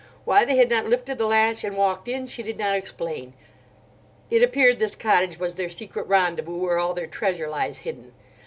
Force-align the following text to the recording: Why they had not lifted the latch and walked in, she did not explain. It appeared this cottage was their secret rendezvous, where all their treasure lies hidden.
Why 0.25 0.45
they 0.45 0.55
had 0.57 0.71
not 0.71 0.87
lifted 0.87 1.19
the 1.19 1.27
latch 1.27 1.63
and 1.63 1.77
walked 1.77 2.07
in, 2.07 2.25
she 2.25 2.41
did 2.41 2.57
not 2.57 2.73
explain. 2.75 3.33
It 4.31 4.41
appeared 4.41 4.79
this 4.79 4.95
cottage 4.95 5.37
was 5.37 5.53
their 5.53 5.69
secret 5.69 6.07
rendezvous, 6.07 6.57
where 6.57 6.79
all 6.79 6.95
their 6.95 7.05
treasure 7.05 7.47
lies 7.47 7.81
hidden. 7.81 8.11